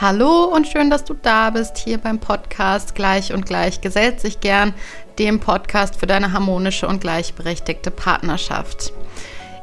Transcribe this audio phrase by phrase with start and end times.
[0.00, 4.38] Hallo und schön, dass du da bist hier beim Podcast Gleich und Gleich gesellt sich
[4.38, 4.72] gern,
[5.18, 8.92] dem Podcast für deine harmonische und gleichberechtigte Partnerschaft.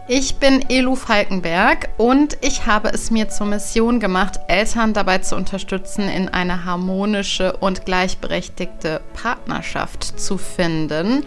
[0.10, 5.38] Ich bin Elu Falkenberg und ich habe es mir zur Mission gemacht, Eltern dabei zu
[5.38, 11.26] unterstützen, in eine harmonische und gleichberechtigte Partnerschaft zu finden.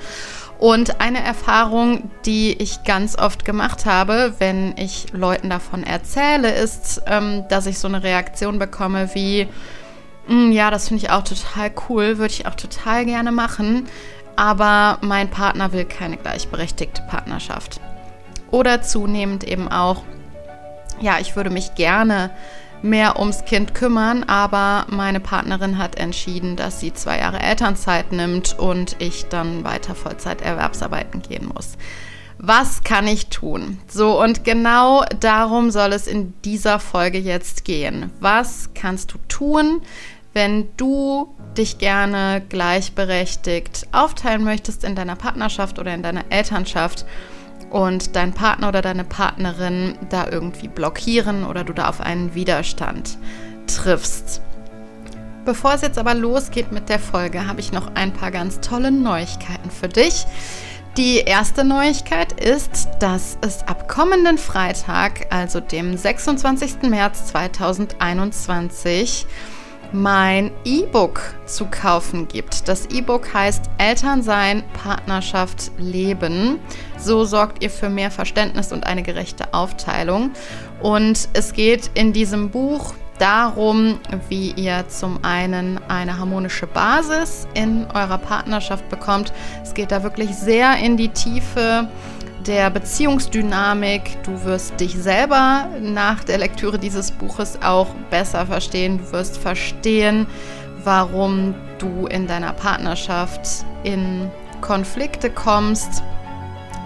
[0.58, 7.02] Und eine Erfahrung, die ich ganz oft gemacht habe, wenn ich Leuten davon erzähle, ist,
[7.06, 9.46] ähm, dass ich so eine Reaktion bekomme wie,
[10.26, 13.86] hm, ja, das finde ich auch total cool, würde ich auch total gerne machen,
[14.34, 17.80] aber mein Partner will keine gleichberechtigte Partnerschaft.
[18.50, 20.02] Oder zunehmend eben auch,
[21.00, 22.30] ja, ich würde mich gerne
[22.82, 28.58] mehr ums Kind kümmern, aber meine Partnerin hat entschieden, dass sie zwei Jahre Elternzeit nimmt
[28.58, 31.76] und ich dann weiter Vollzeit Erwerbsarbeiten gehen muss.
[32.38, 33.78] Was kann ich tun?
[33.88, 38.12] So, und genau darum soll es in dieser Folge jetzt gehen.
[38.20, 39.82] Was kannst du tun,
[40.34, 47.04] wenn du dich gerne gleichberechtigt aufteilen möchtest in deiner Partnerschaft oder in deiner Elternschaft?
[47.70, 53.18] Und dein Partner oder deine Partnerin da irgendwie blockieren oder du da auf einen Widerstand
[53.66, 54.40] triffst.
[55.44, 58.90] Bevor es jetzt aber losgeht mit der Folge, habe ich noch ein paar ganz tolle
[58.90, 60.26] Neuigkeiten für dich.
[60.98, 66.82] Die erste Neuigkeit ist, dass es ab kommenden Freitag, also dem 26.
[66.82, 69.26] März 2021,
[69.92, 72.68] mein E-Book zu kaufen gibt.
[72.68, 76.58] Das E-Book heißt Elternsein, Partnerschaft, Leben.
[76.98, 80.32] So sorgt ihr für mehr Verständnis und eine gerechte Aufteilung.
[80.80, 87.86] Und es geht in diesem Buch darum, wie ihr zum einen eine harmonische Basis in
[87.94, 89.32] eurer Partnerschaft bekommt.
[89.62, 91.88] Es geht da wirklich sehr in die Tiefe
[92.46, 94.22] der Beziehungsdynamik.
[94.22, 98.98] Du wirst dich selber nach der Lektüre dieses Buches auch besser verstehen.
[98.98, 100.26] Du wirst verstehen,
[100.84, 104.30] warum du in deiner Partnerschaft in
[104.60, 106.02] Konflikte kommst,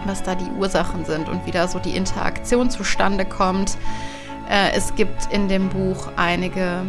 [0.05, 3.77] was da die Ursachen sind und wie da so die Interaktion zustande kommt.
[4.51, 6.83] Äh, es gibt in dem Buch einige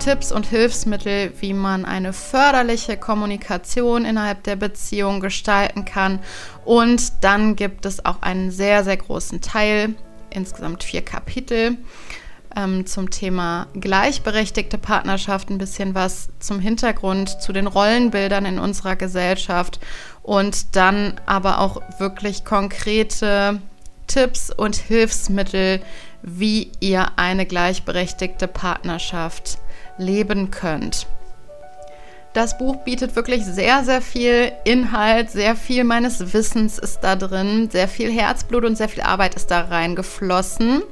[0.00, 6.20] Tipps und Hilfsmittel, wie man eine förderliche Kommunikation innerhalb der Beziehung gestalten kann.
[6.64, 9.94] Und dann gibt es auch einen sehr, sehr großen Teil,
[10.30, 11.76] insgesamt vier Kapitel,
[12.56, 18.96] ähm, zum Thema gleichberechtigte Partnerschaft, ein bisschen was zum Hintergrund zu den Rollenbildern in unserer
[18.96, 19.80] Gesellschaft
[20.22, 23.60] und dann aber auch wirklich konkrete
[24.06, 25.82] Tipps und Hilfsmittel,
[26.22, 29.58] wie ihr eine gleichberechtigte Partnerschaft
[30.00, 31.06] leben könnt.
[32.32, 37.68] Das Buch bietet wirklich sehr, sehr viel Inhalt, sehr viel meines Wissens ist da drin,
[37.70, 40.82] sehr viel Herzblut und sehr viel Arbeit ist da reingeflossen.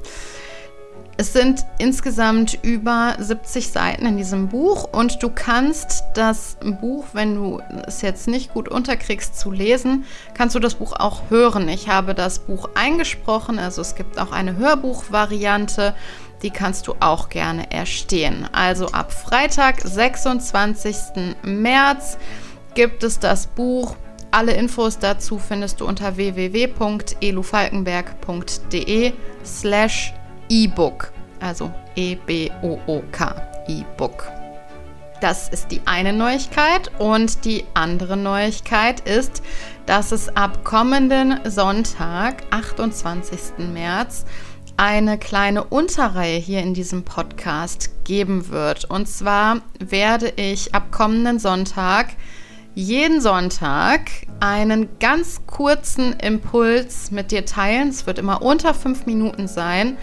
[1.15, 7.35] Es sind insgesamt über 70 Seiten in diesem Buch und du kannst das Buch, wenn
[7.35, 11.67] du es jetzt nicht gut unterkriegst zu lesen, kannst du das Buch auch hören.
[11.67, 15.93] Ich habe das Buch eingesprochen, also es gibt auch eine Hörbuchvariante,
[16.41, 18.47] die kannst du auch gerne erstehen.
[18.51, 21.35] Also ab Freitag, 26.
[21.43, 22.17] März,
[22.75, 23.95] gibt es das Buch.
[24.31, 29.13] Alle Infos dazu findest du unter www.elufalkenberg.de
[29.43, 30.13] slash
[30.49, 33.35] E-Book, also E-B-O-O-K,
[33.67, 34.31] E-Book.
[35.21, 36.91] Das ist die eine Neuigkeit.
[36.99, 39.41] Und die andere Neuigkeit ist,
[39.85, 43.67] dass es ab kommenden Sonntag, 28.
[43.73, 44.25] März,
[44.79, 48.85] eine kleine Unterreihe hier in diesem Podcast geben wird.
[48.85, 52.11] Und zwar werde ich ab kommenden Sonntag
[52.75, 54.09] jeden Sonntag
[54.39, 57.89] einen ganz kurzen Impuls mit dir teilen.
[57.89, 59.97] Es wird immer unter fünf Minuten sein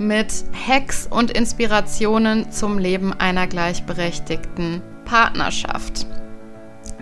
[0.00, 6.08] mit Hacks und Inspirationen zum Leben einer gleichberechtigten Partnerschaft.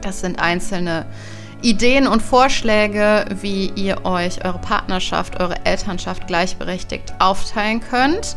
[0.02, 1.06] Das sind einzelne
[1.62, 8.36] Ideen und Vorschläge, wie ihr euch eure Partnerschaft, eure Elternschaft gleichberechtigt aufteilen könnt.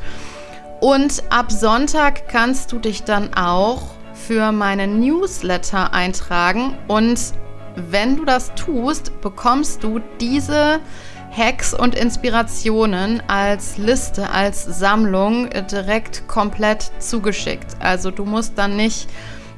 [0.79, 3.81] Und ab Sonntag kannst du dich dann auch
[4.13, 6.77] für meinen Newsletter eintragen.
[6.87, 7.19] Und
[7.75, 10.79] wenn du das tust, bekommst du diese
[11.31, 17.77] Hacks und Inspirationen als Liste, als Sammlung direkt komplett zugeschickt.
[17.79, 19.07] Also du musst dann nicht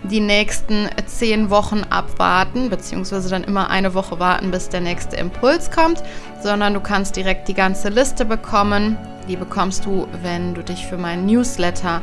[0.03, 5.69] die nächsten zehn Wochen abwarten, beziehungsweise dann immer eine Woche warten, bis der nächste Impuls
[5.69, 6.01] kommt,
[6.41, 8.97] sondern du kannst direkt die ganze Liste bekommen.
[9.27, 12.01] Die bekommst du, wenn du dich für meinen Newsletter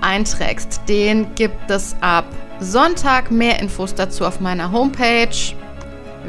[0.00, 0.80] einträgst.
[0.88, 2.24] Den gibt es ab
[2.60, 3.30] Sonntag.
[3.30, 5.28] Mehr Infos dazu auf meiner Homepage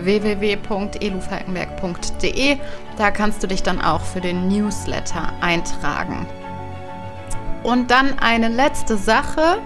[0.04, 2.58] www.elufalkenberg.de.
[2.98, 6.28] Da kannst du dich dann auch für den Newsletter eintragen.
[7.64, 9.58] Und dann eine letzte Sache.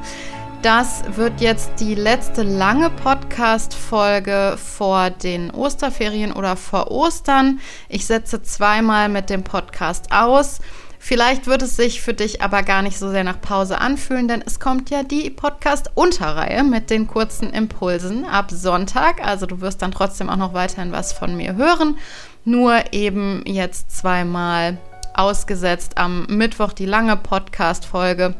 [0.63, 7.60] Das wird jetzt die letzte lange Podcast-Folge vor den Osterferien oder vor Ostern.
[7.89, 10.62] Ich setze zweimal mit dem Podcast aus.
[11.00, 14.42] Vielleicht wird es sich für dich aber gar nicht so sehr nach Pause anfühlen, denn
[14.42, 19.21] es kommt ja die Podcast-Unterreihe mit den kurzen Impulsen ab Sonntag.
[19.21, 21.98] Also du wirst dann trotzdem auch noch weiterhin was von mir hören.
[22.45, 24.77] Nur eben jetzt zweimal
[25.13, 28.33] ausgesetzt am Mittwoch die lange Podcast-Folge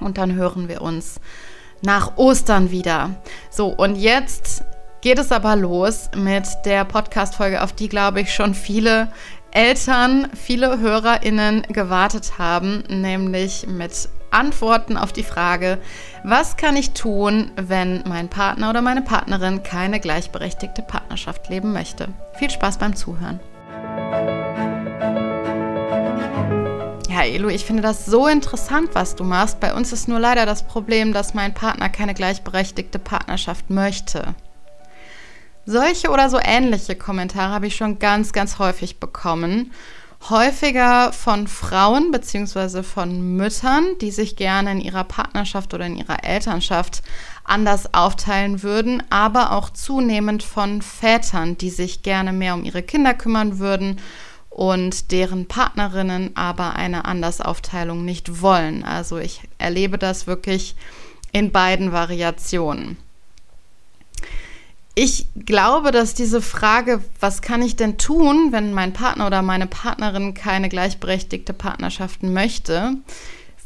[0.00, 1.20] und dann hören wir uns
[1.82, 3.10] nach Ostern wieder.
[3.50, 4.64] So, und jetzt
[5.00, 9.12] geht es aber los mit der Podcast-Folge, auf die, glaube ich, schon viele
[9.52, 15.78] Eltern, viele HörerInnen gewartet haben, nämlich mit Antworten auf die Frage,
[16.24, 22.08] was kann ich tun, wenn mein Partner oder meine Partnerin keine gleichberechtigte Partnerschaft leben möchte?
[22.34, 23.40] Viel Spaß beim Zuhören.
[27.26, 29.60] Elu, ich finde das so interessant, was du machst.
[29.60, 34.34] Bei uns ist nur leider das Problem, dass mein Partner keine gleichberechtigte Partnerschaft möchte.
[35.64, 39.72] Solche oder so ähnliche Kommentare habe ich schon ganz, ganz häufig bekommen.
[40.30, 42.82] Häufiger von Frauen bzw.
[42.82, 47.02] von Müttern, die sich gerne in ihrer Partnerschaft oder in ihrer Elternschaft
[47.44, 53.14] anders aufteilen würden, aber auch zunehmend von Vätern, die sich gerne mehr um ihre Kinder
[53.14, 54.00] kümmern würden
[54.56, 58.84] und deren Partnerinnen aber eine Andersaufteilung nicht wollen.
[58.84, 60.76] Also ich erlebe das wirklich
[61.30, 62.96] in beiden Variationen.
[64.94, 69.66] Ich glaube, dass diese Frage, was kann ich denn tun, wenn mein Partner oder meine
[69.66, 72.94] Partnerin keine gleichberechtigte Partnerschaften möchte,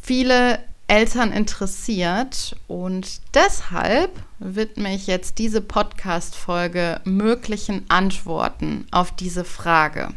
[0.03, 0.59] viele
[0.89, 4.11] Eltern interessiert und deshalb
[4.41, 10.09] widme ich jetzt diese Podcast-Folge möglichen Antworten auf diese Frage.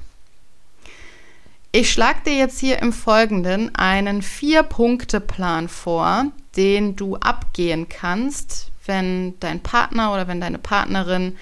[1.75, 9.39] Ich schlage dir jetzt hier im Folgenden einen Vier-Punkte-Plan vor, den du abgehen kannst, wenn
[9.39, 11.35] dein Partner oder wenn deine Partnerin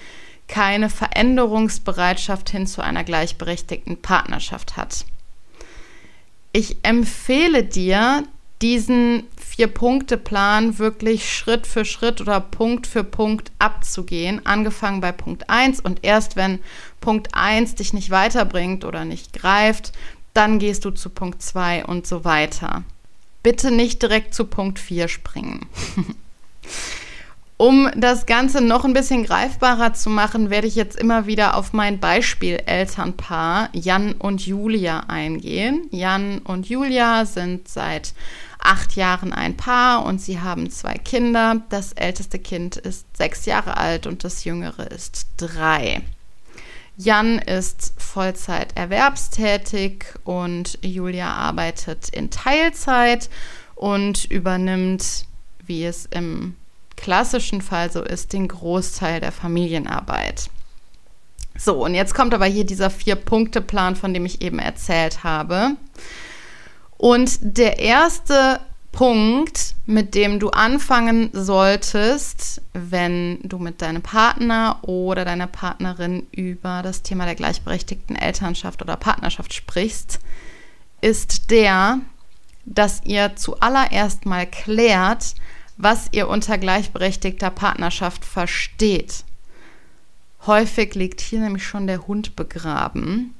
[0.48, 5.04] keine Veränderungsbereitschaft hin zu einer gleichberechtigten Partnerschaft hat.
[6.54, 8.24] Ich empfehle dir,
[8.62, 15.80] diesen Vier-Punkte-Plan wirklich Schritt für Schritt oder Punkt für Punkt abzugehen, angefangen bei Punkt 1
[15.80, 16.60] und erst wenn
[17.02, 19.92] Punkt 1 dich nicht weiterbringt oder nicht greift,
[20.34, 22.84] dann gehst du zu Punkt 2 und so weiter.
[23.42, 25.66] Bitte nicht direkt zu Punkt 4 springen.
[27.56, 31.72] um das Ganze noch ein bisschen greifbarer zu machen, werde ich jetzt immer wieder auf
[31.72, 35.86] mein Beispiel Elternpaar Jan und Julia eingehen.
[35.90, 38.14] Jan und Julia sind seit
[38.58, 41.62] acht Jahren ein Paar und sie haben zwei Kinder.
[41.68, 46.02] Das älteste Kind ist sechs Jahre alt und das jüngere ist drei.
[46.96, 53.30] Jan ist Vollzeit erwerbstätig und Julia arbeitet in Teilzeit
[53.74, 55.26] und übernimmt,
[55.64, 56.56] wie es im
[56.96, 60.50] klassischen Fall so ist, den Großteil der Familienarbeit.
[61.58, 65.76] So, und jetzt kommt aber hier dieser Vier-Punkte-Plan, von dem ich eben erzählt habe.
[66.96, 68.60] Und der erste
[68.92, 76.82] Punkt, mit dem du anfangen solltest, wenn du mit deinem Partner oder deiner Partnerin über
[76.82, 80.20] das Thema der gleichberechtigten Elternschaft oder Partnerschaft sprichst,
[81.00, 82.00] ist der,
[82.66, 85.34] dass ihr zuallererst mal klärt,
[85.78, 89.24] was ihr unter gleichberechtigter Partnerschaft versteht.
[90.46, 93.34] Häufig liegt hier nämlich schon der Hund begraben.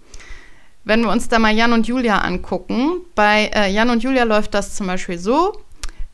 [0.85, 4.55] Wenn wir uns da mal Jan und Julia angucken, bei äh, Jan und Julia läuft
[4.55, 5.63] das zum Beispiel so,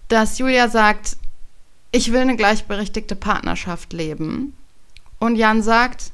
[0.09, 1.17] dass Julia sagt,
[1.91, 4.55] ich will eine gleichberechtigte Partnerschaft leben.
[5.19, 6.13] Und Jan sagt,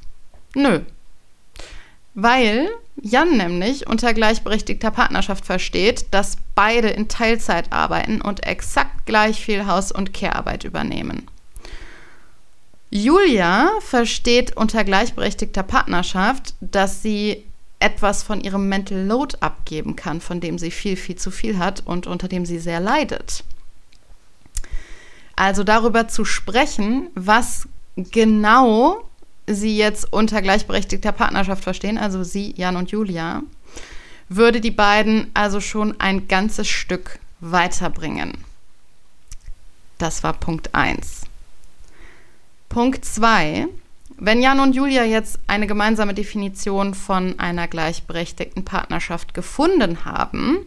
[0.55, 0.81] nö.
[2.13, 2.69] Weil
[3.01, 9.65] Jan nämlich unter gleichberechtigter Partnerschaft versteht, dass beide in Teilzeit arbeiten und exakt gleich viel
[9.67, 11.27] Haus- und Care-Arbeit übernehmen.
[12.89, 17.43] Julia versteht unter gleichberechtigter Partnerschaft, dass sie
[17.85, 21.83] etwas von ihrem Mental Load abgeben kann, von dem sie viel, viel zu viel hat
[21.85, 23.43] und unter dem sie sehr leidet.
[25.35, 29.07] Also darüber zu sprechen, was genau
[29.45, 33.43] sie jetzt unter gleichberechtigter Partnerschaft verstehen, also sie, Jan und Julia,
[34.29, 38.33] würde die beiden also schon ein ganzes Stück weiterbringen.
[39.99, 41.21] Das war Punkt 1.
[42.67, 43.67] Punkt 2
[44.17, 50.65] wenn Jan und Julia jetzt eine gemeinsame Definition von einer gleichberechtigten Partnerschaft gefunden haben,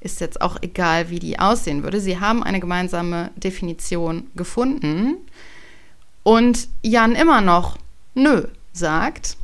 [0.00, 2.00] ist jetzt auch egal, wie die aussehen würde.
[2.00, 5.16] Sie haben eine gemeinsame Definition gefunden
[6.22, 7.76] und Jan immer noch
[8.14, 9.36] nö sagt,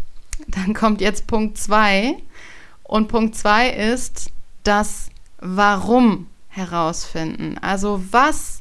[0.49, 2.16] dann kommt jetzt Punkt 2
[2.85, 4.30] und Punkt 2 ist
[4.62, 7.59] das Warum herausfinden.
[7.61, 8.61] Also was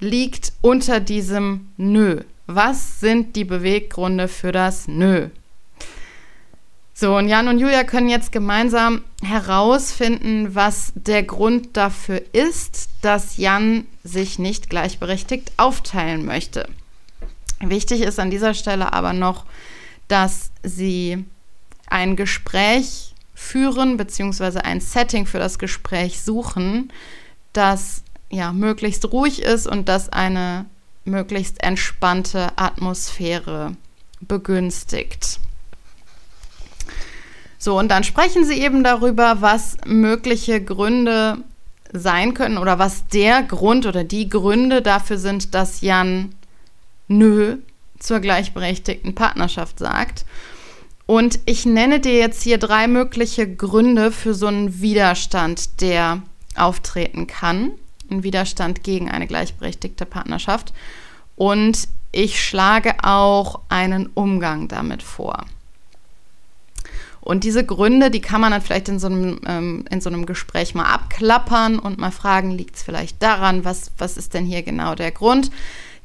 [0.00, 2.22] liegt unter diesem Nö?
[2.46, 5.28] Was sind die Beweggründe für das Nö?
[6.94, 13.38] So, und Jan und Julia können jetzt gemeinsam herausfinden, was der Grund dafür ist, dass
[13.38, 16.68] Jan sich nicht gleichberechtigt aufteilen möchte.
[17.60, 19.46] Wichtig ist an dieser Stelle aber noch,
[20.08, 21.24] dass sie
[21.88, 26.92] ein Gespräch führen, beziehungsweise ein Setting für das Gespräch suchen,
[27.52, 30.66] das ja möglichst ruhig ist und das eine
[31.04, 33.76] möglichst entspannte Atmosphäre
[34.20, 35.40] begünstigt.
[37.58, 41.38] So, und dann sprechen sie eben darüber, was mögliche Gründe
[41.92, 46.34] sein können oder was der Grund oder die Gründe dafür sind, dass Jan
[47.08, 47.58] Nö
[47.98, 50.24] zur gleichberechtigten Partnerschaft sagt.
[51.06, 56.22] Und ich nenne dir jetzt hier drei mögliche Gründe für so einen Widerstand, der
[56.56, 57.72] auftreten kann.
[58.12, 60.72] Ein Widerstand gegen eine gleichberechtigte Partnerschaft.
[61.36, 65.46] Und ich schlage auch einen Umgang damit vor.
[67.22, 70.26] Und diese Gründe, die kann man dann vielleicht in so einem, ähm, in so einem
[70.26, 74.62] Gespräch mal abklappern und mal fragen, liegt es vielleicht daran, was, was ist denn hier
[74.62, 75.50] genau der Grund?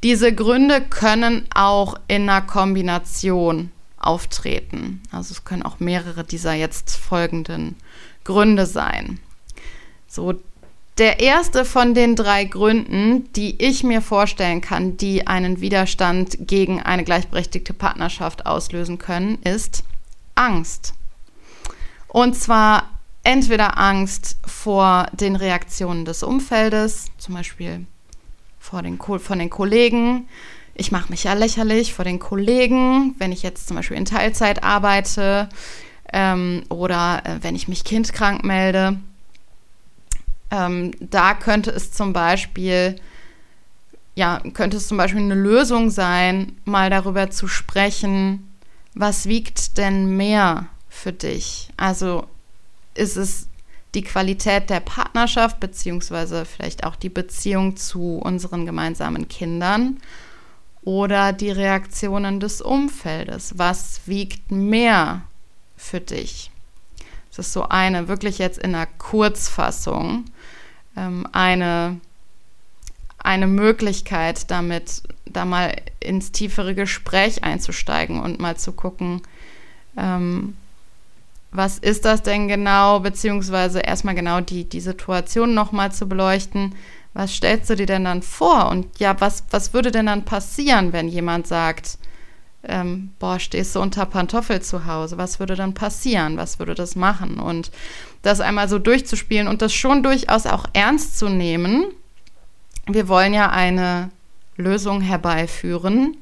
[0.03, 5.01] Diese Gründe können auch in einer Kombination auftreten.
[5.11, 7.75] Also es können auch mehrere dieser jetzt folgenden
[8.23, 9.19] Gründe sein.
[10.07, 10.35] So,
[10.97, 16.81] der erste von den drei Gründen, die ich mir vorstellen kann, die einen Widerstand gegen
[16.81, 19.83] eine gleichberechtigte Partnerschaft auslösen können, ist
[20.35, 20.93] Angst.
[22.07, 22.89] Und zwar
[23.23, 27.85] entweder Angst vor den Reaktionen des Umfeldes, zum Beispiel
[28.57, 30.27] vor den, von den Kollegen.
[30.73, 34.63] Ich mache mich ja lächerlich vor den Kollegen, wenn ich jetzt zum Beispiel in Teilzeit
[34.63, 35.49] arbeite
[36.11, 38.97] ähm, oder äh, wenn ich mich kindkrank melde.
[40.51, 42.95] Ähm, da könnte es zum Beispiel,
[44.15, 48.47] ja, könnte es zum Beispiel eine Lösung sein, mal darüber zu sprechen,
[48.93, 51.69] was wiegt denn mehr für dich?
[51.77, 52.27] Also
[52.95, 53.47] ist es
[53.93, 59.97] die Qualität der Partnerschaft beziehungsweise vielleicht auch die Beziehung zu unseren gemeinsamen Kindern
[60.81, 63.57] oder die Reaktionen des Umfeldes?
[63.57, 65.23] Was wiegt mehr
[65.75, 66.51] für dich?
[67.29, 70.25] Das ist so eine, wirklich jetzt in einer Kurzfassung,
[70.97, 71.99] ähm, eine,
[73.19, 79.21] eine Möglichkeit, damit da mal ins tiefere Gespräch einzusteigen und mal zu gucken,
[79.95, 80.57] ähm,
[81.51, 86.75] was ist das denn genau, beziehungsweise erstmal genau die, die Situation nochmal zu beleuchten.
[87.13, 88.69] Was stellst du dir denn dann vor?
[88.69, 91.97] Und ja, was, was würde denn dann passieren, wenn jemand sagt,
[92.63, 95.17] ähm, boah, stehst du unter Pantoffel zu Hause?
[95.17, 96.37] Was würde dann passieren?
[96.37, 97.39] Was würde das machen?
[97.39, 97.71] Und
[98.21, 101.85] das einmal so durchzuspielen und das schon durchaus auch ernst zu nehmen.
[102.85, 104.09] Wir wollen ja eine
[104.55, 106.17] Lösung herbeiführen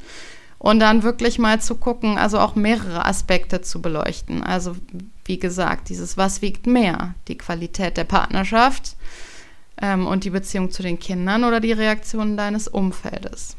[0.58, 4.44] und dann wirklich mal zu gucken, also auch mehrere Aspekte zu beleuchten.
[4.44, 4.76] Also
[5.26, 7.16] wie gesagt, dieses Was wiegt mehr?
[7.28, 8.96] Die Qualität der Partnerschaft
[9.82, 13.56] ähm, und die Beziehung zu den Kindern oder die Reaktionen deines Umfeldes.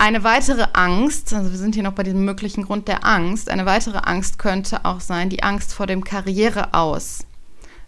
[0.00, 3.66] Eine weitere Angst, also wir sind hier noch bei diesem möglichen Grund der Angst, eine
[3.66, 7.26] weitere Angst könnte auch sein, die Angst vor dem Karriere aus,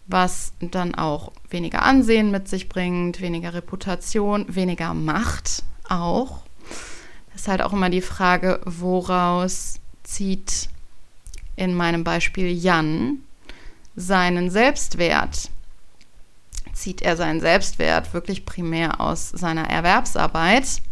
[0.07, 6.42] was dann auch weniger Ansehen mit sich bringt, weniger Reputation, weniger Macht auch
[7.35, 10.69] ist halt auch immer die Frage, woraus zieht
[11.57, 13.19] in meinem Beispiel Jan
[13.97, 15.50] seinen Selbstwert?
[16.73, 20.83] Zieht er seinen Selbstwert wirklich primär aus seiner Erwerbsarbeit?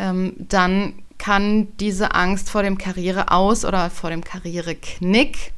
[0.00, 5.52] Ähm, dann kann diese Angst vor dem Karriereaus oder vor dem Karriereknick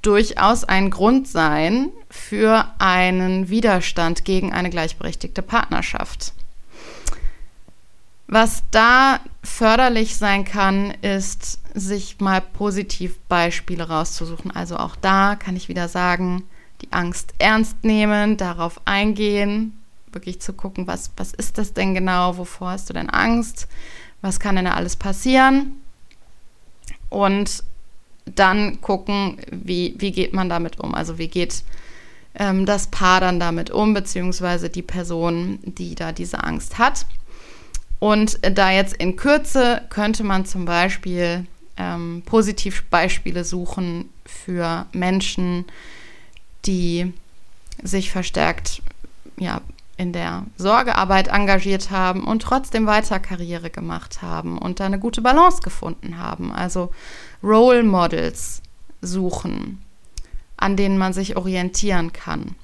[0.00, 6.32] durchaus ein Grund sein für einen Widerstand gegen eine gleichberechtigte Partnerschaft.
[8.26, 14.50] Was da förderlich sein kann, ist, sich mal positiv Beispiele rauszusuchen.
[14.50, 16.44] Also auch da kann ich wieder sagen,
[16.80, 19.77] die Angst ernst nehmen, darauf eingehen,
[20.18, 23.68] wirklich zu gucken, was, was ist das denn genau, wovor hast du denn Angst,
[24.20, 25.80] was kann denn da alles passieren?
[27.08, 27.62] Und
[28.24, 31.62] dann gucken, wie, wie geht man damit um, also wie geht
[32.34, 37.06] ähm, das Paar dann damit um, beziehungsweise die Person, die da diese Angst hat.
[38.00, 41.46] Und da jetzt in Kürze könnte man zum Beispiel
[41.76, 45.64] ähm, Positivbeispiele suchen für Menschen,
[46.66, 47.12] die
[47.82, 48.82] sich verstärkt
[49.40, 49.60] ja,
[49.98, 55.20] in der Sorgearbeit engagiert haben und trotzdem weiter Karriere gemacht haben und da eine gute
[55.20, 56.52] Balance gefunden haben.
[56.52, 56.92] Also
[57.42, 58.62] Role Models
[59.02, 59.82] suchen,
[60.56, 62.54] an denen man sich orientieren kann.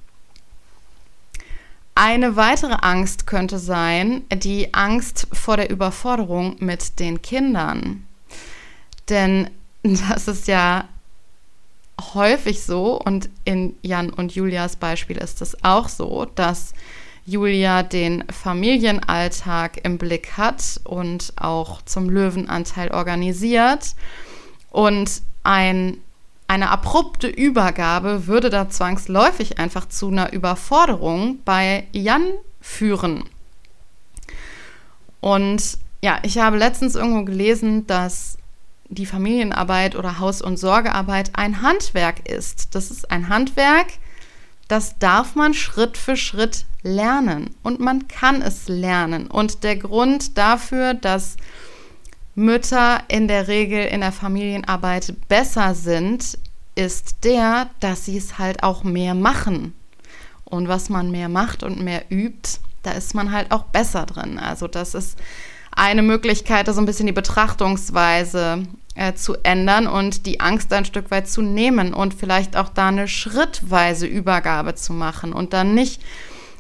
[1.97, 8.07] Eine weitere Angst könnte sein, die Angst vor der Überforderung mit den Kindern.
[9.09, 9.51] Denn
[9.83, 10.89] das ist ja
[12.15, 16.73] häufig so und in Jan und Julias Beispiel ist es auch so, dass
[17.27, 23.95] Julia den Familienalltag im Blick hat und auch zum Löwenanteil organisiert.
[24.71, 25.99] Und ein,
[26.49, 33.25] eine abrupte Übergabe würde da zwangsläufig einfach zu einer Überforderung bei Jan führen.
[35.21, 38.37] Und ja, ich habe letztens irgendwo gelesen, dass
[38.89, 42.75] die Familienarbeit oder Haus- und Sorgearbeit ein Handwerk ist.
[42.75, 43.87] Das ist ein Handwerk,
[44.69, 49.27] das darf man Schritt für Schritt lernen und man kann es lernen.
[49.27, 51.37] Und der Grund dafür, dass
[52.37, 56.39] Mütter in der Regel in der Familienarbeit besser sind,
[56.75, 59.75] ist der, dass sie es halt auch mehr machen.
[60.45, 64.39] Und was man mehr macht und mehr übt, da ist man halt auch besser drin.
[64.39, 65.19] Also das ist
[65.75, 68.65] eine Möglichkeit, da so ein bisschen die Betrachtungsweise
[68.95, 72.89] äh, zu ändern und die Angst ein Stück weit zu nehmen und vielleicht auch da
[72.89, 76.03] eine schrittweise Übergabe zu machen und dann nicht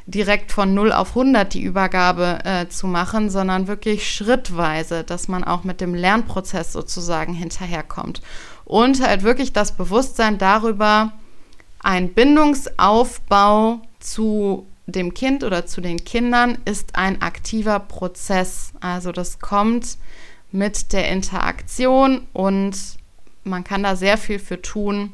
[0.07, 5.45] direkt von 0 auf 100 die Übergabe äh, zu machen, sondern wirklich schrittweise, dass man
[5.45, 8.21] auch mit dem Lernprozess sozusagen hinterherkommt.
[8.65, 11.13] Und halt wirklich das Bewusstsein darüber,
[11.81, 18.73] ein Bindungsaufbau zu dem Kind oder zu den Kindern ist ein aktiver Prozess.
[18.81, 19.97] Also das kommt
[20.53, 22.77] mit der Interaktion und
[23.45, 25.13] man kann da sehr viel für tun,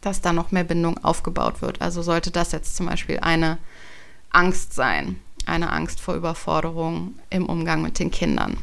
[0.00, 1.80] dass da noch mehr Bindung aufgebaut wird.
[1.80, 3.58] Also sollte das jetzt zum Beispiel eine
[4.30, 8.58] Angst sein, eine Angst vor Überforderung im Umgang mit den Kindern.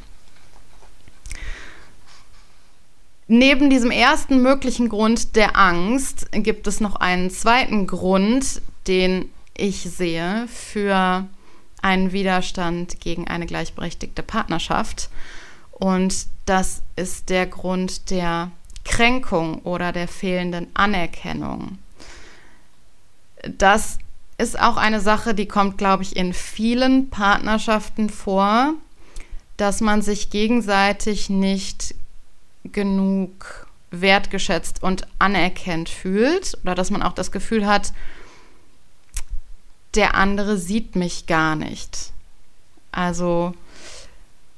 [3.27, 9.82] Neben diesem ersten möglichen Grund der Angst gibt es noch einen zweiten Grund, den ich
[9.82, 11.28] sehe für
[11.82, 15.10] einen Widerstand gegen eine gleichberechtigte Partnerschaft.
[15.71, 18.52] Und das ist der Grund der
[18.84, 21.78] Kränkung oder der fehlenden Anerkennung.
[23.58, 23.97] Das
[24.43, 28.73] ist auch eine Sache, die kommt, glaube ich, in vielen Partnerschaften vor,
[29.58, 31.95] dass man sich gegenseitig nicht
[32.65, 37.93] genug wertgeschätzt und anerkennt fühlt oder dass man auch das Gefühl hat,
[39.95, 42.12] der andere sieht mich gar nicht.
[42.91, 43.53] Also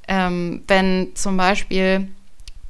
[0.08, 2.08] ähm, wenn zum Beispiel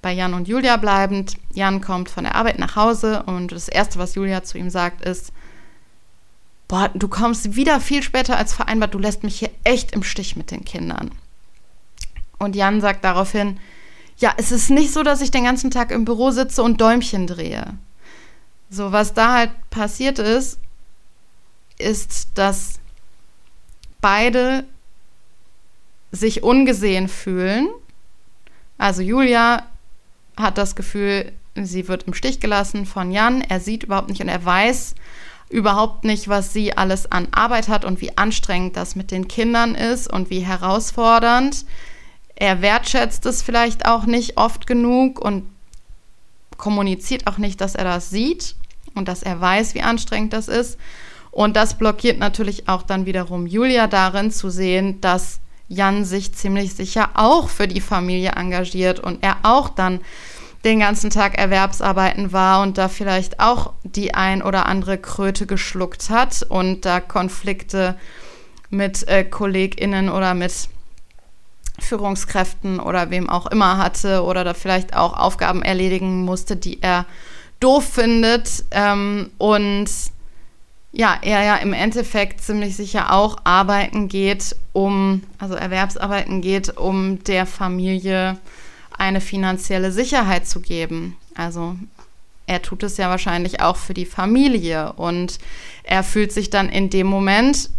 [0.01, 3.99] bei Jan und Julia bleibend, Jan kommt von der Arbeit nach Hause und das Erste,
[3.99, 5.31] was Julia zu ihm sagt, ist,
[6.67, 10.35] boah, du kommst wieder viel später als vereinbart, du lässt mich hier echt im Stich
[10.35, 11.11] mit den Kindern.
[12.39, 13.59] Und Jan sagt daraufhin,
[14.17, 17.27] ja, es ist nicht so, dass ich den ganzen Tag im Büro sitze und Däumchen
[17.27, 17.73] drehe.
[18.69, 20.59] So, was da halt passiert ist,
[21.77, 22.79] ist, dass
[24.01, 24.65] beide
[26.11, 27.67] sich ungesehen fühlen.
[28.77, 29.65] Also Julia
[30.37, 33.41] hat das Gefühl, sie wird im Stich gelassen von Jan.
[33.41, 34.95] Er sieht überhaupt nicht und er weiß
[35.55, 39.73] überhaupt nicht, was sie alles an Arbeit hat und wie anstrengend das mit den Kindern
[39.73, 41.65] ist und wie herausfordernd.
[42.35, 45.49] Er wertschätzt es vielleicht auch nicht oft genug und
[46.57, 48.55] kommuniziert auch nicht, dass er das sieht
[48.95, 50.77] und dass er weiß, wie anstrengend das ist.
[51.31, 55.39] Und das blockiert natürlich auch dann wiederum Julia darin zu sehen, dass
[55.69, 60.01] Jan sich ziemlich sicher auch für die Familie engagiert und er auch dann
[60.65, 66.09] den ganzen Tag Erwerbsarbeiten war und da vielleicht auch die ein oder andere Kröte geschluckt
[66.09, 67.95] hat und da Konflikte
[68.71, 70.69] mit äh, KollegInnen oder mit
[71.79, 77.05] Führungskräften oder wem auch immer hatte oder da vielleicht auch Aufgaben erledigen musste, die er
[77.59, 78.65] doof findet.
[78.71, 79.89] Ähm, und
[80.91, 87.23] ja, er ja im Endeffekt ziemlich sicher auch arbeiten geht, um, also Erwerbsarbeiten geht, um
[87.25, 88.37] der Familie
[88.97, 91.17] eine finanzielle Sicherheit zu geben.
[91.35, 91.75] Also
[92.47, 95.39] er tut es ja wahrscheinlich auch für die Familie und
[95.83, 97.69] er fühlt sich dann in dem Moment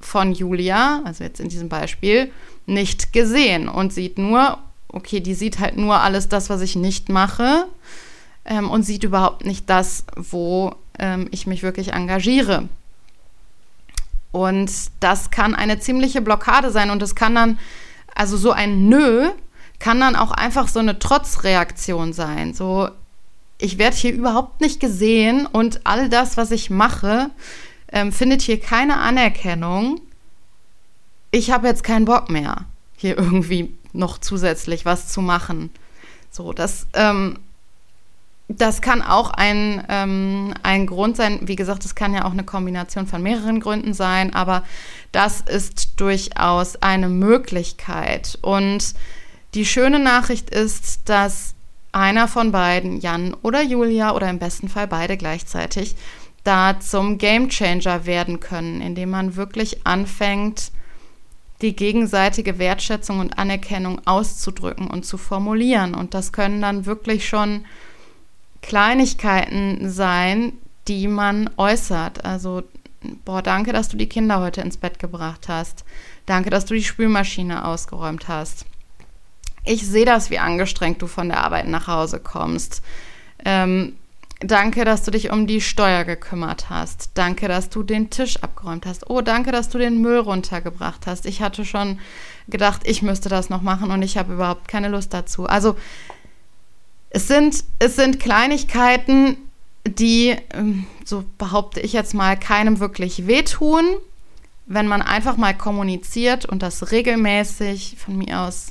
[0.00, 2.30] von Julia, also jetzt in diesem Beispiel,
[2.66, 7.08] nicht gesehen und sieht nur, okay, die sieht halt nur alles das, was ich nicht
[7.08, 7.66] mache
[8.44, 12.68] ähm, und sieht überhaupt nicht das, wo ähm, ich mich wirklich engagiere.
[14.32, 17.58] Und das kann eine ziemliche Blockade sein und es kann dann,
[18.14, 19.30] also so ein Nö
[19.82, 22.54] kann dann auch einfach so eine Trotzreaktion sein.
[22.54, 22.88] So,
[23.58, 27.30] ich werde hier überhaupt nicht gesehen und all das, was ich mache,
[27.90, 30.00] ähm, findet hier keine Anerkennung.
[31.32, 32.66] Ich habe jetzt keinen Bock mehr,
[32.96, 35.70] hier irgendwie noch zusätzlich was zu machen.
[36.30, 37.40] So, das ähm,
[38.46, 41.40] das kann auch ein, ähm, ein Grund sein.
[41.42, 44.62] Wie gesagt, es kann ja auch eine Kombination von mehreren Gründen sein, aber
[45.10, 48.38] das ist durchaus eine Möglichkeit.
[48.42, 48.94] Und
[49.54, 51.54] die schöne Nachricht ist, dass
[51.92, 55.94] einer von beiden, Jan oder Julia oder im besten Fall beide gleichzeitig,
[56.44, 60.72] da zum Gamechanger werden können, indem man wirklich anfängt,
[61.60, 65.94] die gegenseitige Wertschätzung und Anerkennung auszudrücken und zu formulieren.
[65.94, 67.64] Und das können dann wirklich schon
[68.62, 70.54] Kleinigkeiten sein,
[70.88, 72.24] die man äußert.
[72.24, 72.64] Also,
[73.24, 75.84] boah, danke, dass du die Kinder heute ins Bett gebracht hast.
[76.26, 78.66] Danke, dass du die Spülmaschine ausgeräumt hast.
[79.64, 82.82] Ich sehe das, wie angestrengt du von der Arbeit nach Hause kommst.
[83.44, 83.94] Ähm,
[84.40, 87.10] danke, dass du dich um die Steuer gekümmert hast.
[87.14, 89.08] Danke, dass du den Tisch abgeräumt hast.
[89.08, 91.26] Oh, danke, dass du den Müll runtergebracht hast.
[91.26, 92.00] Ich hatte schon
[92.48, 95.46] gedacht, ich müsste das noch machen und ich habe überhaupt keine Lust dazu.
[95.46, 95.76] Also
[97.10, 99.36] es sind, es sind Kleinigkeiten,
[99.86, 103.84] die, ähm, so behaupte ich jetzt mal, keinem wirklich wehtun,
[104.66, 108.68] wenn man einfach mal kommuniziert und das regelmäßig von mir aus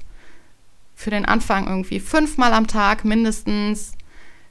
[1.02, 3.94] für den Anfang irgendwie fünfmal am Tag mindestens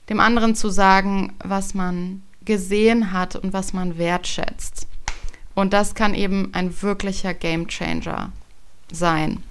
[0.08, 4.88] dem anderen zu sagen, was man gesehen hat und was man wertschätzt.
[5.54, 8.32] Und das kann eben ein wirklicher Gamechanger
[8.90, 9.44] sein.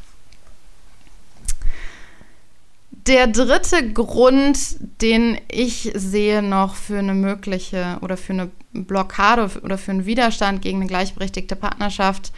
[2.91, 4.57] Der dritte Grund,
[5.01, 10.61] den ich sehe noch für eine mögliche oder für eine Blockade oder für einen Widerstand
[10.61, 12.33] gegen eine gleichberechtigte Partnerschaft,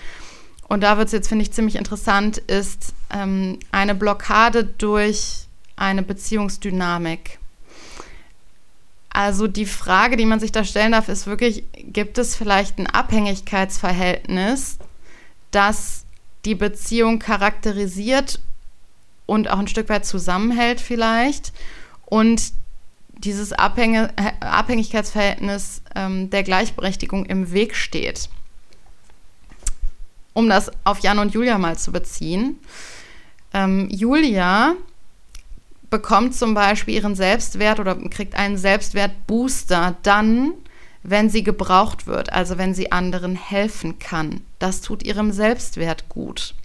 [0.71, 6.01] und da wird es jetzt, finde ich, ziemlich interessant, ist ähm, eine Blockade durch eine
[6.01, 7.39] Beziehungsdynamik.
[9.09, 12.87] Also die Frage, die man sich da stellen darf, ist wirklich, gibt es vielleicht ein
[12.87, 14.77] Abhängigkeitsverhältnis,
[15.51, 16.05] das
[16.45, 18.39] die Beziehung charakterisiert
[19.25, 21.51] und auch ein Stück weit zusammenhält vielleicht
[22.05, 22.53] und
[23.09, 24.07] dieses Abhängig
[24.39, 28.29] Abhängigkeitsverhältnis ähm, der Gleichberechtigung im Weg steht.
[30.33, 32.59] Um das auf Jan und Julia mal zu beziehen.
[33.53, 34.75] Ähm, Julia
[35.89, 40.53] bekommt zum Beispiel ihren Selbstwert oder kriegt einen Selbstwertbooster dann,
[41.03, 44.41] wenn sie gebraucht wird, also wenn sie anderen helfen kann.
[44.57, 46.55] Das tut ihrem Selbstwert gut.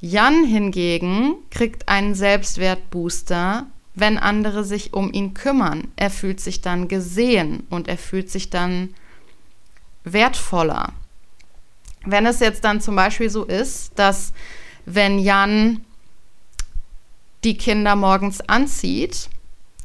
[0.00, 5.88] Jan hingegen kriegt einen Selbstwertbooster, wenn andere sich um ihn kümmern.
[5.96, 8.94] Er fühlt sich dann gesehen und er fühlt sich dann
[10.02, 10.92] wertvoller.
[12.06, 14.32] Wenn es jetzt dann zum Beispiel so ist, dass
[14.86, 15.84] wenn Jan
[17.44, 19.28] die Kinder morgens anzieht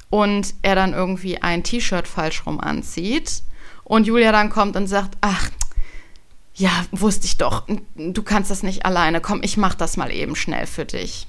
[0.10, 3.44] und er dann irgendwie ein T-Shirt falsch rum anzieht
[3.84, 5.50] und Julia dann kommt und sagt, ach,
[6.56, 10.36] ja, wusste ich doch, du kannst das nicht alleine, komm, ich mach das mal eben
[10.36, 11.28] schnell für dich.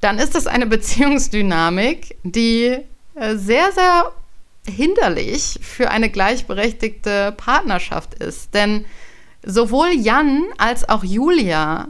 [0.00, 2.78] Dann ist das eine Beziehungsdynamik, die
[3.14, 4.12] äh, sehr, sehr
[4.66, 8.54] hinderlich für eine gleichberechtigte Partnerschaft ist.
[8.54, 8.84] Denn
[9.44, 11.88] sowohl Jan als auch Julia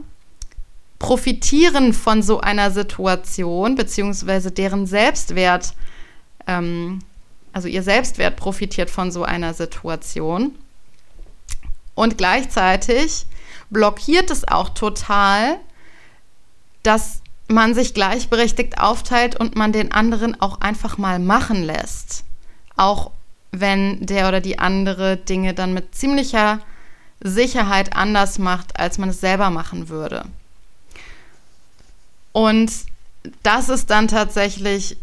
[0.99, 5.73] profitieren von so einer Situation, beziehungsweise deren Selbstwert,
[6.47, 6.99] ähm,
[7.53, 10.55] also ihr Selbstwert profitiert von so einer Situation.
[11.95, 13.25] Und gleichzeitig
[13.69, 15.57] blockiert es auch total,
[16.83, 22.23] dass man sich gleichberechtigt aufteilt und man den anderen auch einfach mal machen lässt.
[22.77, 23.11] Auch
[23.51, 26.59] wenn der oder die andere Dinge dann mit ziemlicher
[27.21, 30.25] Sicherheit anders macht, als man es selber machen würde.
[32.31, 32.71] Und
[33.43, 34.97] das ist dann tatsächlich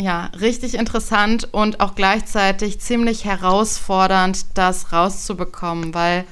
[0.00, 6.24] ja, richtig interessant und auch gleichzeitig ziemlich herausfordernd, das rauszubekommen, weil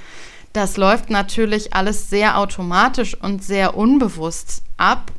[0.52, 5.10] das läuft natürlich alles sehr automatisch und sehr unbewusst ab.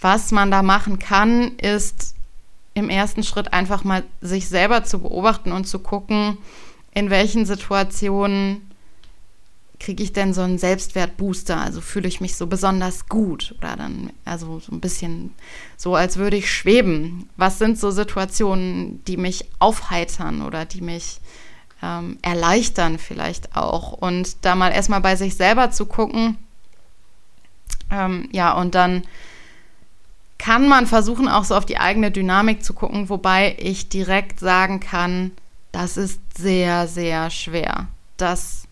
[0.00, 2.14] Was man da machen kann, ist
[2.74, 6.36] im ersten Schritt einfach mal sich selber zu beobachten und zu gucken,
[6.92, 8.68] in welchen Situationen
[9.84, 11.60] kriege ich denn so einen Selbstwertbooster?
[11.60, 15.34] Also fühle ich mich so besonders gut oder dann, also so ein bisschen
[15.76, 17.28] so, als würde ich schweben.
[17.36, 21.20] Was sind so Situationen, die mich aufheitern oder die mich
[21.82, 23.92] ähm, erleichtern vielleicht auch?
[23.92, 26.38] Und da mal erstmal bei sich selber zu gucken,
[27.90, 29.02] ähm, ja, und dann
[30.38, 34.80] kann man versuchen, auch so auf die eigene Dynamik zu gucken, wobei ich direkt sagen
[34.80, 35.32] kann,
[35.72, 37.88] das ist sehr, sehr schwer.
[38.16, 38.64] Das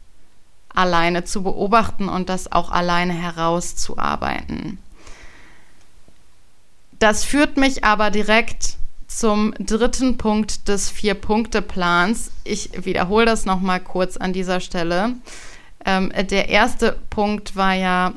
[0.75, 4.79] alleine zu beobachten und das auch alleine herauszuarbeiten.
[6.99, 8.77] Das führt mich aber direkt
[9.09, 12.31] zum dritten Punkt des Vier-Punkte-Plans.
[12.45, 15.15] Ich wiederhole das nochmal kurz an dieser Stelle.
[15.85, 18.15] Ähm, der erste Punkt war ja,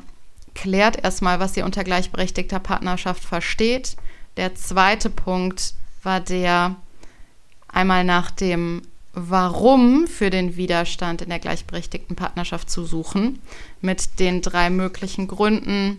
[0.54, 3.96] klärt erstmal, was ihr unter gleichberechtigter Partnerschaft versteht.
[4.36, 6.76] Der zweite Punkt war der,
[7.68, 8.82] einmal nach dem
[9.18, 13.40] Warum für den Widerstand in der gleichberechtigten Partnerschaft zu suchen,
[13.80, 15.96] mit den drei möglichen Gründen,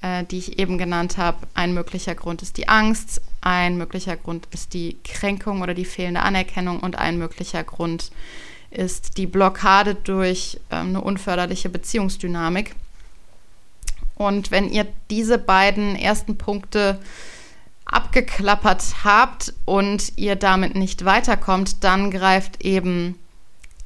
[0.00, 1.46] äh, die ich eben genannt habe.
[1.52, 6.22] Ein möglicher Grund ist die Angst, ein möglicher Grund ist die Kränkung oder die fehlende
[6.22, 8.10] Anerkennung und ein möglicher Grund
[8.70, 12.74] ist die Blockade durch äh, eine unförderliche Beziehungsdynamik.
[14.14, 16.98] Und wenn ihr diese beiden ersten Punkte
[17.92, 23.18] abgeklappert habt und ihr damit nicht weiterkommt, dann greift eben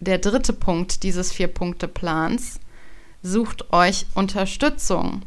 [0.01, 2.61] der dritte Punkt dieses Vier-Punkte-Plans.
[3.23, 5.23] Sucht euch Unterstützung,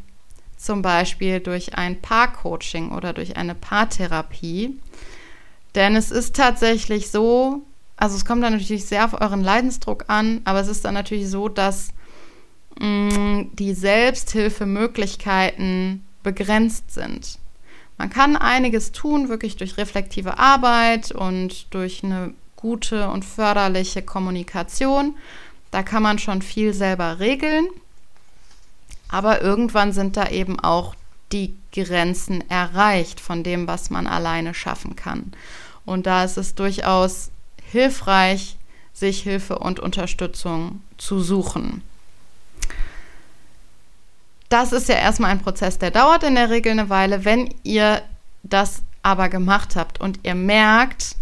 [0.56, 4.78] zum Beispiel durch ein Paarcoaching oder durch eine Paartherapie.
[5.74, 7.62] Denn es ist tatsächlich so,
[7.96, 11.28] also es kommt dann natürlich sehr auf euren Leidensdruck an, aber es ist dann natürlich
[11.28, 11.88] so, dass
[12.80, 17.39] mh, mm, die Selbsthilfemöglichkeiten begrenzt sind.
[18.00, 25.18] Man kann einiges tun, wirklich durch reflektive Arbeit und durch eine gute und förderliche Kommunikation.
[25.70, 27.66] Da kann man schon viel selber regeln.
[29.10, 30.94] Aber irgendwann sind da eben auch
[31.30, 35.34] die Grenzen erreicht von dem, was man alleine schaffen kann.
[35.84, 37.30] Und da ist es durchaus
[37.70, 38.56] hilfreich,
[38.94, 41.82] sich Hilfe und Unterstützung zu suchen.
[44.50, 47.24] Das ist ja erstmal ein Prozess, der dauert in der Regel eine Weile.
[47.24, 48.02] Wenn ihr
[48.42, 51.14] das aber gemacht habt und ihr merkt,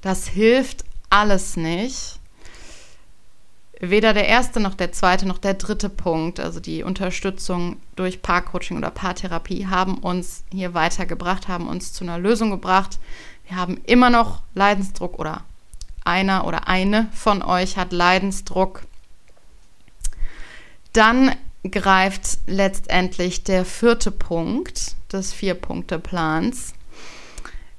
[0.00, 2.20] das hilft alles nicht,
[3.80, 8.78] weder der erste noch der zweite noch der dritte Punkt, also die Unterstützung durch Paarcoaching
[8.78, 13.00] oder Paartherapie, haben uns hier weitergebracht, haben uns zu einer Lösung gebracht.
[13.48, 15.42] Wir haben immer noch Leidensdruck oder
[16.04, 18.82] einer oder eine von euch hat Leidensdruck.
[20.92, 21.34] Dann
[21.70, 26.74] greift letztendlich der vierte Punkt des Vier-Punkte-Plans.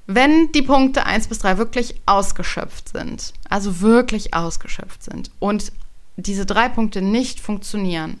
[0.06, 5.72] Wenn die Punkte 1 bis 3 wirklich ausgeschöpft sind, also wirklich ausgeschöpft sind und
[6.16, 8.20] diese drei Punkte nicht funktionieren,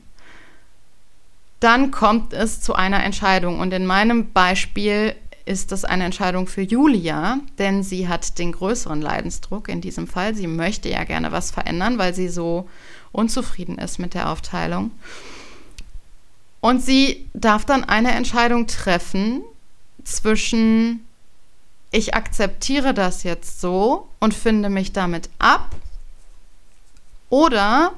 [1.60, 3.60] dann kommt es zu einer Entscheidung.
[3.60, 5.14] Und in meinem Beispiel
[5.46, 10.34] ist das eine Entscheidung für Julia, denn sie hat den größeren Leidensdruck in diesem Fall.
[10.34, 12.68] Sie möchte ja gerne was verändern, weil sie so
[13.12, 14.90] unzufrieden ist mit der Aufteilung.
[16.64, 19.42] Und sie darf dann eine Entscheidung treffen
[20.02, 21.04] zwischen,
[21.90, 25.76] ich akzeptiere das jetzt so und finde mich damit ab,
[27.28, 27.92] oder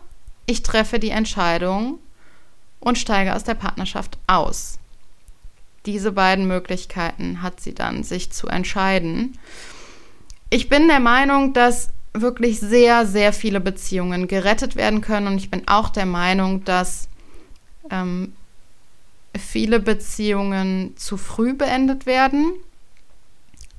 [0.46, 2.00] ich treffe die Entscheidung
[2.80, 4.80] und steige aus der Partnerschaft aus.
[5.86, 9.38] Diese beiden Möglichkeiten hat sie dann, sich zu entscheiden.
[10.50, 15.52] Ich bin der Meinung, dass wirklich sehr, sehr viele Beziehungen gerettet werden können und ich
[15.52, 17.06] bin auch der Meinung, dass
[17.92, 18.32] ähm,
[19.38, 22.52] viele Beziehungen zu früh beendet werden.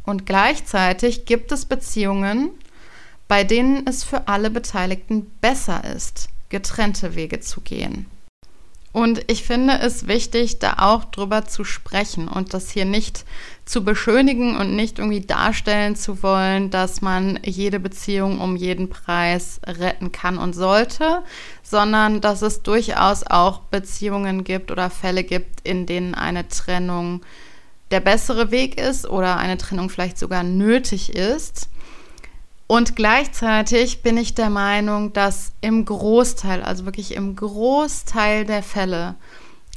[0.04, 2.52] Und gleichzeitig gibt es Beziehungen,
[3.28, 8.06] bei denen es für alle Beteiligten besser ist, getrennte Wege zu gehen.
[8.98, 13.26] Und ich finde es wichtig, da auch drüber zu sprechen und das hier nicht
[13.64, 19.62] zu beschönigen und nicht irgendwie darstellen zu wollen, dass man jede Beziehung um jeden Preis
[19.68, 21.22] retten kann und sollte,
[21.62, 27.22] sondern dass es durchaus auch Beziehungen gibt oder Fälle gibt, in denen eine Trennung
[27.92, 31.70] der bessere Weg ist oder eine Trennung vielleicht sogar nötig ist.
[32.68, 39.16] Und gleichzeitig bin ich der Meinung, dass im Großteil, also wirklich im Großteil der Fälle,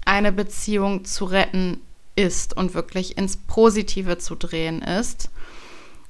[0.05, 1.81] eine Beziehung zu retten
[2.17, 5.31] ist und wirklich ins Positive zu drehen ist.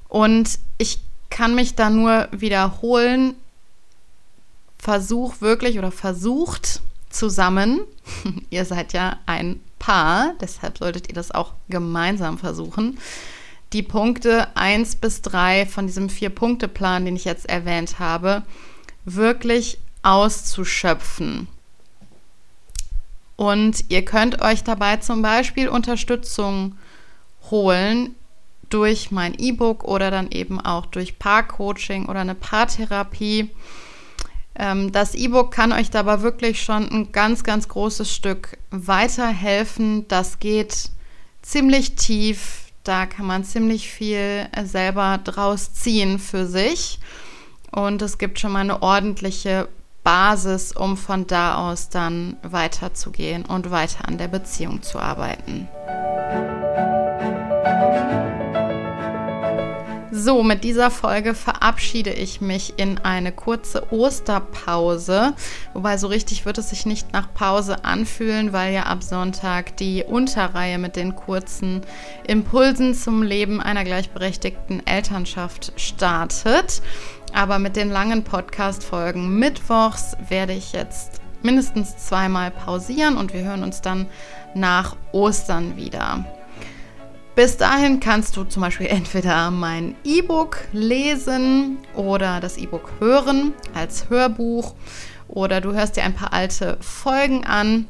[0.07, 3.35] Und ich kann mich da nur wiederholen,
[4.79, 7.81] versuch wirklich oder versucht zusammen,
[8.49, 12.97] ihr seid ja ein Paar, deshalb solltet ihr das auch gemeinsam versuchen,
[13.73, 18.43] die Punkte 1 bis 3 von diesem Vier-Punkte-Plan, den ich jetzt erwähnt habe,
[19.05, 21.47] wirklich auszuschöpfen.
[23.35, 26.77] Und ihr könnt euch dabei zum Beispiel Unterstützung
[27.49, 28.15] holen
[28.69, 33.49] durch mein E-Book oder dann eben auch durch Paarcoaching oder eine Paartherapie.
[34.55, 40.07] Ähm, das E-Book kann euch dabei wirklich schon ein ganz, ganz großes Stück weiterhelfen.
[40.07, 40.89] Das geht
[41.41, 46.99] ziemlich tief da kann man ziemlich viel äh, selber draus ziehen für sich.
[47.71, 49.69] Und es gibt schon mal eine ordentliche
[50.03, 55.67] Basis, um von da aus dann weiterzugehen und weiter an der Beziehung zu arbeiten.
[60.23, 65.33] So, mit dieser Folge verabschiede ich mich in eine kurze Osterpause.
[65.73, 70.03] Wobei so richtig wird es sich nicht nach Pause anfühlen, weil ja ab Sonntag die
[70.03, 71.81] Unterreihe mit den kurzen
[72.27, 76.83] Impulsen zum Leben einer gleichberechtigten Elternschaft startet.
[77.33, 83.63] Aber mit den langen Podcast-Folgen mittwochs werde ich jetzt mindestens zweimal pausieren und wir hören
[83.63, 84.05] uns dann
[84.53, 86.23] nach Ostern wieder.
[87.33, 94.09] Bis dahin kannst du zum Beispiel entweder mein E-Book lesen oder das E-Book hören als
[94.09, 94.75] Hörbuch
[95.29, 97.87] oder du hörst dir ein paar alte Folgen an.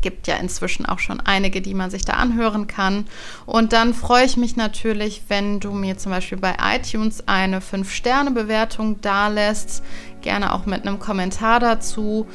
[0.00, 3.06] Gibt ja inzwischen auch schon einige, die man sich da anhören kann.
[3.46, 9.00] Und dann freue ich mich natürlich, wenn du mir zum Beispiel bei iTunes eine 5-Sterne-Bewertung
[9.00, 9.84] dalässt.
[10.20, 12.26] Gerne auch mit einem Kommentar dazu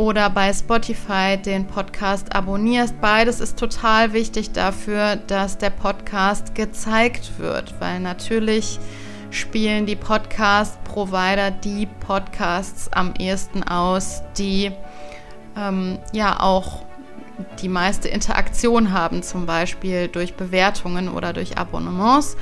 [0.00, 2.98] oder bei Spotify den Podcast abonnierst.
[3.02, 8.80] Beides ist total wichtig dafür, dass der Podcast gezeigt wird, weil natürlich
[9.30, 14.72] spielen die Podcast-Provider die Podcasts am ehesten aus, die
[15.54, 16.86] ähm, ja auch
[17.60, 22.38] die meiste Interaktion haben, zum Beispiel durch Bewertungen oder durch Abonnements.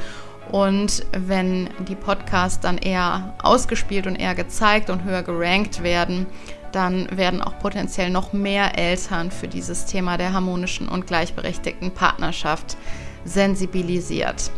[0.52, 6.26] Und wenn die Podcasts dann eher ausgespielt und eher gezeigt und höher gerankt werden,
[6.72, 12.76] dann werden auch potenziell noch mehr Eltern für dieses Thema der harmonischen und gleichberechtigten Partnerschaft
[13.24, 14.50] sensibilisiert.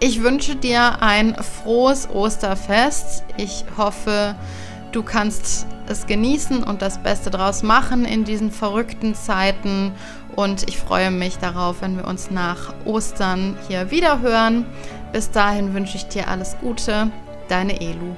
[0.00, 3.24] Ich wünsche dir ein frohes Osterfest.
[3.36, 4.34] Ich hoffe,
[4.92, 9.92] du kannst es genießen und das Beste draus machen in diesen verrückten Zeiten.
[10.36, 14.66] Und ich freue mich darauf, wenn wir uns nach Ostern hier wieder hören.
[15.12, 17.10] Bis dahin wünsche ich dir alles Gute.
[17.48, 18.16] Deine Elu.